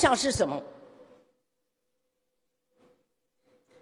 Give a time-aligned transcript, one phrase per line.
[0.00, 0.62] 想是什么？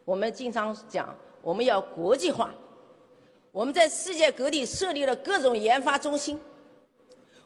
[0.04, 2.52] 我们经常讲，我们要国际化。
[3.52, 6.40] 我们在世界各地设立了各种研发中心，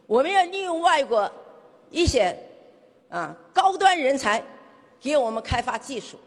[0.07, 1.31] 我们要利用外国
[1.91, 2.35] 一些
[3.11, 4.43] 啊高端人才
[4.99, 6.19] 给我们开发技术。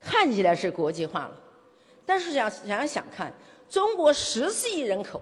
[0.00, 1.40] 看起来是国际化了，
[2.06, 3.32] 但是想想想看，
[3.68, 5.20] 中国十四亿人口，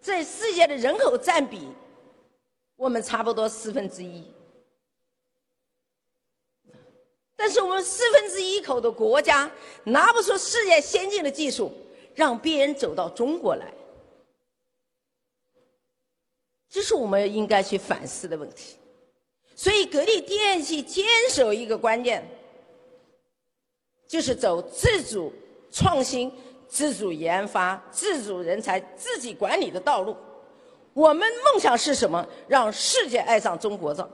[0.00, 1.68] 在世界的人口占比，
[2.78, 4.22] 我们差不多四分之一。
[7.34, 9.50] 但是我们四分之一口的国家
[9.84, 11.72] 拿不出世界先进的技术，
[12.14, 13.72] 让别人走到中国来，
[16.68, 18.76] 这是我们应该去反思的问题。
[19.56, 22.24] 所以，格力电器坚守一个观念，
[24.06, 25.32] 就是走自主
[25.72, 26.32] 创新、
[26.68, 30.16] 自主研发、自主人才、自己管理的道路。
[30.98, 32.26] 我们梦想是什么？
[32.48, 34.10] 让世界爱上中国造。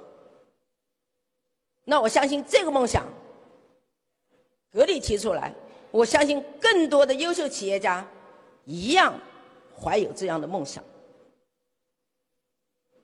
[1.82, 3.06] 那我相信这个梦想，
[4.70, 5.54] 格力提出来，
[5.90, 8.06] 我相信更多的优秀企业家
[8.66, 9.18] 一样
[9.74, 10.84] 怀有这样的梦想。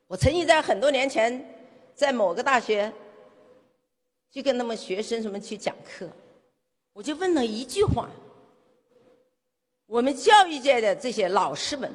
[0.06, 1.42] 我曾经在很多年前，
[1.95, 2.92] 在某个大学，
[4.31, 6.06] 去跟他们学生什么去讲课，
[6.92, 8.11] 我就问了一句话：
[9.86, 11.91] 我们教育界的这些老师们，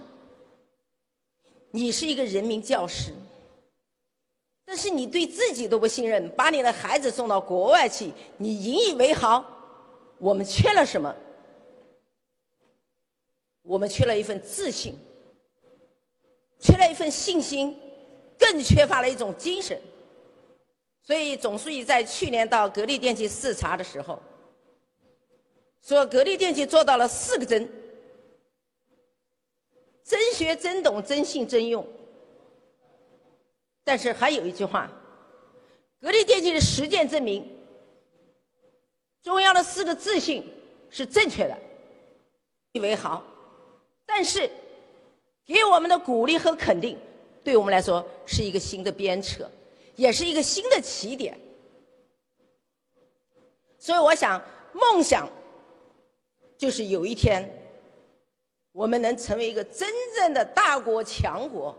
[1.75, 3.11] 你是一个人民教师。
[4.63, 9.45] 但是你对自己都不信任，把你的孩子送到国外去，你引以为豪。
[10.17, 11.13] 我们缺了什么？
[13.61, 14.95] 我们缺了一份自信，
[16.59, 17.77] 缺了一份信心，
[18.39, 19.79] 更缺乏了一种精神。
[21.03, 24.19] 所以总书记在去年到格力电器视察的时候，
[25.83, 27.69] 说格力电器做到了四个真：
[30.05, 31.85] 真学、真懂、真信、真用。
[33.83, 34.89] 但是还有一句话，
[35.99, 37.43] 格力电器的实践证明，
[39.23, 40.47] 中央的四个自信
[40.91, 41.57] 是正确的，
[42.73, 43.25] 以为好，
[44.05, 44.49] 但是
[45.43, 46.97] 给我们的鼓励和肯定，
[47.43, 49.49] 对我们来说是一个新的鞭策，
[49.95, 51.39] 也是一个新的起点。
[53.79, 54.39] 所以我想，
[54.73, 55.27] 梦想
[56.57, 57.47] 就是有一天，
[58.75, 59.87] 我们能成为一个真
[60.17, 61.73] 正的大国强国。